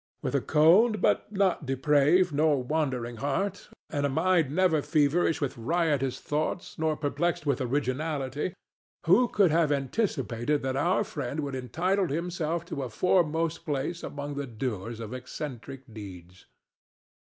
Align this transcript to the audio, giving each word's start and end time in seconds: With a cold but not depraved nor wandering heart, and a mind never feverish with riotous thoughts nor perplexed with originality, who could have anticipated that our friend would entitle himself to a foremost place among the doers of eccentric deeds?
With 0.23 0.33
a 0.33 0.41
cold 0.41 0.99
but 0.99 1.31
not 1.31 1.67
depraved 1.67 2.33
nor 2.33 2.63
wandering 2.63 3.17
heart, 3.17 3.69
and 3.91 4.03
a 4.03 4.09
mind 4.09 4.49
never 4.49 4.81
feverish 4.81 5.39
with 5.39 5.59
riotous 5.59 6.19
thoughts 6.19 6.79
nor 6.79 6.97
perplexed 6.97 7.45
with 7.45 7.61
originality, 7.61 8.55
who 9.05 9.27
could 9.27 9.51
have 9.51 9.71
anticipated 9.71 10.63
that 10.63 10.75
our 10.75 11.03
friend 11.03 11.41
would 11.41 11.53
entitle 11.53 12.07
himself 12.07 12.65
to 12.65 12.81
a 12.81 12.89
foremost 12.89 13.63
place 13.63 14.01
among 14.01 14.33
the 14.33 14.47
doers 14.47 14.99
of 14.99 15.13
eccentric 15.13 15.83
deeds? 15.93 16.47